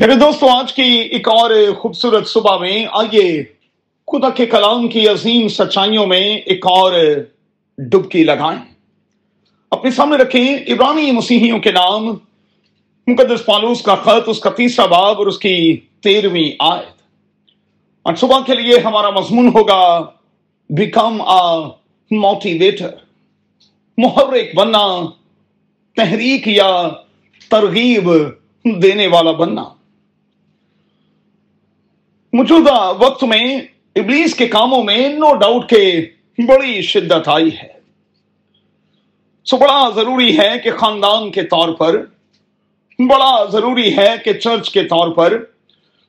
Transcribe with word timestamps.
میرے 0.00 0.14
دوستو، 0.14 0.48
آج 0.48 0.72
کی 0.72 0.82
ایک 0.82 1.28
اور 1.28 1.50
خوبصورت 1.78 2.26
صبح 2.26 2.58
میں 2.58 2.86
آئیے 2.92 3.42
خدا 4.06 4.30
کے 4.30 4.46
کلام 4.46 4.88
کی 4.88 5.08
عظیم 5.08 5.48
سچائیوں 5.48 6.06
میں 6.06 6.36
ایک 6.36 6.66
اور 6.66 6.92
ڈبکی 7.78 8.24
لگائیں۔ 8.24 8.74
اپنے 9.70 9.90
سامنے 9.90 10.16
رکھیں 10.16 10.56
عبرانی 10.72 11.10
مسیحیوں 11.10 11.58
کے 11.58 11.72
نام۔ 11.72 12.04
مقدس 13.06 13.46
پالوس 13.46 13.82
کا 13.82 13.94
خط، 13.94 14.28
اس 14.28 14.40
کا 14.40 14.50
تیسرا 14.50 14.86
باب 14.86 15.18
اور 15.18 15.26
اس 15.26 15.38
کی 15.38 15.80
تیرہویں 16.00 16.56
آیت۔ 16.58 17.02
آج 18.04 18.18
صبح 18.18 18.38
کے 18.46 18.54
لیے 18.54 18.78
ہمارا 18.78 19.10
مضمون 19.10 19.48
ہوگا، 19.54 20.04
بیکم 20.70 21.22
آ 21.22 21.60
موٹیویٹر۔ 22.10 22.90
محرک 23.98 24.56
بننا، 24.56 24.86
تحریک 25.96 26.48
یا 26.48 26.88
ترغیب 27.50 28.10
دینے 28.82 29.06
والا 29.06 29.32
بننا۔ 29.32 29.75
موجودہ 32.36 32.92
وقت 32.98 33.24
میں 33.24 33.44
ابلیس 33.96 34.34
کے 34.34 34.46
کاموں 34.46 34.82
میں 34.84 35.08
نو 35.08 35.34
ڈاؤٹ 35.34 35.68
کے 35.68 36.06
بڑی 36.38 36.80
شدت 36.82 37.28
آئی 37.28 37.48
ہے۔ 37.48 37.68
سو 39.44 39.56
بڑا 39.56 39.88
ضروری 39.94 40.38
ہے 40.38 40.50
کہ 40.64 40.70
خاندان 40.70 41.30
کے 41.30 41.42
طور 41.42 41.68
پر، 41.68 41.96
بڑا 42.98 43.44
ضروری 43.52 43.96
ہے 43.96 44.08
کہ 44.24 44.32
چرچ 44.32 44.70
کے 44.70 44.84
طور 44.84 45.08
پر، 45.08 45.38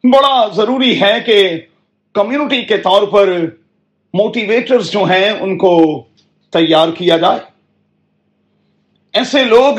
بڑا 0.03 0.47
ضروری 0.55 1.01
ہے 1.01 1.13
کہ 1.25 1.37
کمیونٹی 2.13 2.61
کے 2.61 2.77
طور 2.77 3.03
پر 3.03 3.33
موٹیویٹرز 4.13 4.91
جو 4.91 5.03
ہیں 5.03 5.29
ان 5.29 5.57
کو 5.57 6.03
تیار 6.53 6.87
کیا 6.89 7.17
جائے۔ 7.17 7.39
ایسے 9.13 9.43
لوگ 9.43 9.75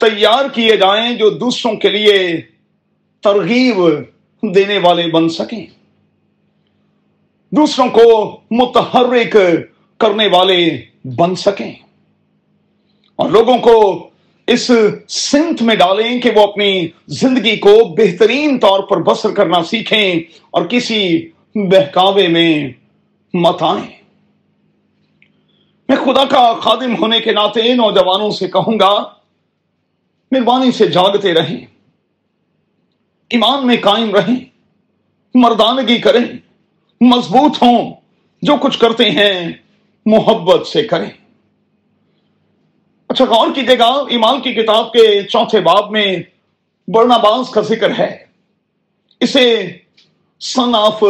تیار 0.00 0.48
کیے 0.54 0.76
جائیں 0.76 1.14
جو 1.14 1.30
دوسروں 1.30 1.74
کے 1.76 1.88
لیے 1.88 2.40
ترغیب 3.20 3.76
دینے 4.42 4.78
والے 4.78 5.06
بن 5.06 5.28
سکیں۔ 5.28 5.66
دوسروں 7.50 7.88
کو 7.88 8.40
متحرک 8.50 9.36
کرنے 9.98 10.26
والے 10.26 10.84
بن 11.04 11.34
سکیں۔ 11.34 11.72
اور 13.16 13.30
لوگوں 13.30 13.58
کو 13.58 14.08
اس 14.46 14.70
سنت 15.08 15.62
میں 15.62 15.74
ڈالیں 15.74 16.20
کہ 16.20 16.30
وہ 16.34 16.42
اپنی 16.42 16.88
زندگی 17.06 17.56
کو 17.56 17.94
بہترین 17.96 18.58
طور 18.58 18.80
پر 18.80 19.02
بسر 19.02 19.30
کرنا 19.30 19.62
سیکھیں 19.62 20.14
اور 20.50 20.62
کسی 20.62 21.28
بہکاوے 21.54 22.28
میں 22.28 22.68
مت 23.34 23.62
آئیں۔ 23.62 24.02
میں 25.88 25.96
خدا 25.96 26.24
کا 26.24 26.54
خادم 26.54 26.94
ہونے 26.98 27.20
کے 27.20 27.32
ناطے 27.32 27.74
نوجوانوں 27.74 28.30
سے 28.30 28.48
کہوں 28.48 28.78
گا، 28.80 29.04
مہربانی 30.30 30.72
سے 30.72 30.86
جاگتے 30.86 31.34
رہیں۔ 31.34 31.66
ایمان 33.30 33.66
میں 33.66 33.76
قائم 33.80 34.14
رہیں، 34.14 34.44
مردانگی 35.34 35.98
کریں، 35.98 36.24
مضبوط 37.00 37.62
ہوں، 37.62 37.94
جو 38.42 38.56
کچھ 38.56 38.78
کرتے 38.78 39.10
ہیں، 39.10 39.52
محبت 40.06 40.66
سے 40.66 40.82
کریں۔ 40.82 41.10
اچھا 43.08 43.24
غور 43.24 43.48
کیجیے 43.54 43.78
گا، 43.78 43.84
ایمان 43.84 44.40
کی 44.40 44.52
کتاب 44.52 44.92
کے 44.92 45.22
چوتھے 45.22 45.60
باب 45.60 45.90
میں 45.90 46.16
برنا 46.88 47.16
باز 47.16 47.50
کا 47.50 47.60
ذکر 47.60 47.98
ہے۔ 47.98 48.24
اسے 49.20 49.76
سن 50.40 50.74
آف 50.74 51.04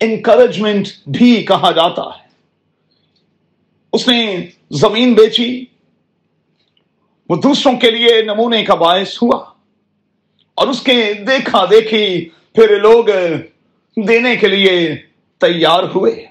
انکریجمنٹ 0.00 0.88
بھی 1.06 1.44
کہا 1.44 1.70
جاتا 1.70 2.02
ہے۔ 2.02 2.28
اس 3.92 4.08
نے 4.08 4.46
زمین 4.70 5.14
بیچی، 5.14 5.64
وہ 7.28 7.36
دوسروں 7.36 7.76
کے 7.76 7.90
لیے 7.90 8.22
نمونے 8.22 8.64
کا 8.64 8.74
باعث 8.74 9.22
ہوا۔ 9.22 9.35
اور 10.56 10.66
اس 10.66 10.82
کے 10.82 11.12
دیکھا 11.12 11.64
دیکھی 11.70 12.28
پھر 12.54 12.80
لوگ 12.80 13.04
دینے 13.96 14.36
کے 14.36 14.48
لیے 14.48 14.96
تیار 15.38 15.82
ہوئے۔ 15.94 16.26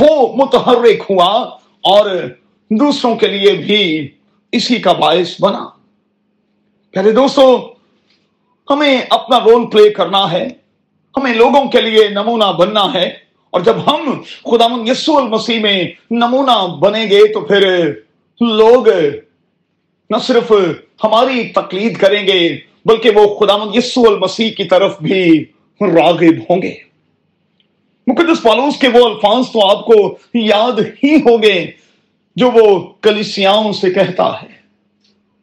وہ 0.00 0.36
متحرک 0.36 1.10
ہوا 1.10 1.30
اور 1.82 2.10
دوسروں 2.70 3.16
کے 3.16 3.26
لیے 3.26 3.52
بھی 3.52 4.08
اسی 4.52 4.76
کا 4.76 4.92
باعث 4.92 5.40
بنا۔ 5.40 5.68
پہلے 6.92 7.12
دوستو، 7.12 7.72
ہمیں 8.70 9.02
اپنا 9.10 9.38
رول 9.38 9.70
پلے 9.70 9.90
کرنا 9.90 10.32
ہے۔ 10.32 10.48
ہمیں 11.16 11.34
لوگوں 11.34 11.68
کے 11.68 11.80
لیے 11.80 12.08
نمونہ 12.08 12.52
بننا 12.58 12.94
ہے۔ 12.94 13.06
اور 13.50 13.60
جب 13.60 13.76
ہم 13.86 14.22
خدا 14.44 14.66
من 14.66 14.88
یسو 14.88 15.16
المسیح 15.16 15.60
میں 15.60 15.84
نمونہ 16.10 16.76
بنیں 16.80 17.10
گے 17.10 17.32
تو 17.32 17.40
پھر 17.40 17.92
لوگ 18.40 18.88
نہ 20.10 20.16
صرف 20.22 20.52
ہماری 21.04 21.48
تقلید 21.48 21.96
کریں 21.96 22.26
گے 22.26 22.56
بلکہ 22.84 23.10
وہ 23.10 23.38
خدا 23.38 23.56
یسو 23.74 24.00
المسیح 24.00 24.50
کی 24.50 24.64
طرف 24.64 25.02
بھی 25.02 25.44
راغب 25.80 26.34
ہوں 26.50 26.62
گے۔ 26.62 26.74
مقدس 28.06 28.42
پالوس 28.42 28.76
کے 28.76 28.88
وہ 28.88 29.04
الفاظ 29.04 29.50
تو 29.52 29.66
آپ 29.66 29.86
کو 29.86 30.18
یاد 30.34 31.04
ہی 31.04 31.14
ہوں 31.16 31.42
گے 31.42 31.70
جو 32.36 32.50
وہ 32.50 32.92
کلیسیاؤں 33.02 33.72
سے 33.72 33.90
کہتا 33.90 34.42
ہے۔ 34.42 34.54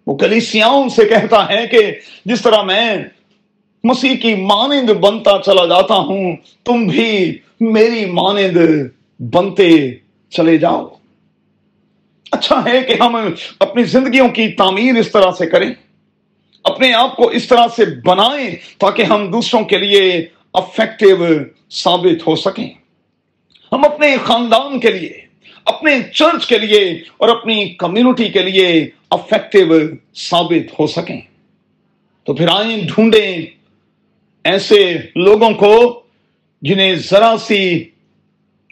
وہ 0.07 0.17
کلیسیاؤں 0.17 0.89
سے 0.89 1.05
کہتا 1.05 1.49
ہے 1.49 1.67
کہ 1.67 1.91
جس 2.25 2.41
طرح 2.41 2.61
میں 2.61 2.97
مسیح 3.83 4.15
کی 4.15 4.35
مانند 4.35 4.89
بنتا 4.89 5.31
چلا 5.45 5.65
جاتا 5.65 5.95
ہوں، 5.95 6.35
تم 6.63 6.87
بھی 6.87 7.37
میری 7.59 8.05
مانند 8.05 8.57
بنتے 9.21 9.91
چلے 10.29 10.57
جاؤ۔ 10.57 10.87
اچھا 12.31 12.63
ہے 12.65 12.81
کہ 12.81 12.95
ہم 12.99 13.15
اپنی 13.59 13.83
زندگیوں 13.83 14.29
کی 14.29 14.47
تعمیر 14.47 14.95
اس 14.95 15.11
طرح 15.11 15.31
سے 15.37 15.45
کریں۔ 15.45 15.73
اپنے 16.63 16.93
آپ 16.93 17.15
کو 17.15 17.27
اس 17.27 17.47
طرح 17.47 17.67
سے 17.75 17.85
بنائیں 18.05 18.55
تاکہ 18.77 19.03
ہم 19.03 19.31
دوسروں 19.31 19.65
کے 19.65 19.77
لیے 19.77 20.25
افیکٹو 20.53 21.25
ثابت 21.71 22.27
ہو 22.27 22.35
سکیں۔ 22.35 22.69
ہم 23.71 23.85
اپنے 23.85 24.17
خاندان 24.23 24.79
کے 24.79 24.91
لیے، 24.91 25.21
اپنے 25.65 25.91
چرچ 26.13 26.45
کے 26.45 26.59
لیے 26.59 27.01
اور 27.17 27.29
اپنی 27.29 27.69
کمیونٹی 27.69 28.29
کے 28.29 28.39
لیے 28.39 28.89
افیکٹو 29.09 29.79
ثابت 30.15 30.79
ہو 30.79 30.87
سکیں۔ 30.87 31.21
تو 32.23 32.33
پھر 32.33 32.47
آئیں، 32.47 32.77
ڈھونڈیں 32.87 33.45
ایسے 34.43 34.97
لوگوں 35.15 35.51
کو 35.51 36.03
جنہیں 36.61 36.95
ذرا 36.95 37.35
سی 37.47 37.83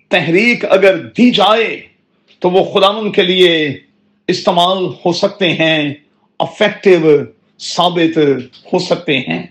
تحریک 0.10 0.66
اگر 0.66 0.98
دی 0.98 1.32
جائے 1.32 1.82
تو 2.40 2.50
وہ 2.50 2.64
خدا 2.64 3.10
کے 3.10 3.22
لیے 3.22 3.80
استعمال 4.28 4.78
ہو 5.06 5.14
سکتے 5.14 5.54
ہیں 5.54 5.94
افیکٹو 6.40 7.18
ثابت 7.60 8.18
ہو 8.74 8.80
سکتے 8.80 9.20
ہیں۔ 9.20 9.48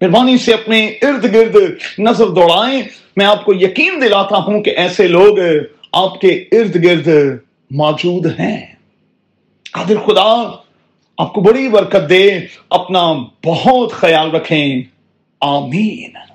مہربانی 0.00 0.38
سے 0.38 0.54
اپنے 0.54 0.86
ارد 0.86 1.24
گرد 1.24 1.56
نظر 1.98 2.26
دوڑائیں۔ 2.26 2.82
میں 3.16 3.26
آپ 3.26 3.44
کو 3.44 3.54
یقین 3.54 4.02
دلاتا 4.02 4.36
ہوں 4.36 4.62
کہ 4.62 4.70
ایسے 4.70 5.08
لوگ 5.08 5.38
آپ 5.92 6.20
کے 6.20 6.28
ارد 6.52 6.84
گرد 6.84 7.08
موجود 7.70 8.26
ہیں۔ 8.26 8.66
قادر 9.72 9.96
خدا، 10.06 10.52
آپ 11.18 11.32
کو 11.32 11.40
بڑی 11.40 11.68
برکت 11.68 12.10
دے۔ 12.10 12.40
اپنا 12.70 13.12
بہت 13.46 13.92
خیال 13.92 14.30
رکھیں۔ 14.30 14.82
آمین۔ 15.40 16.29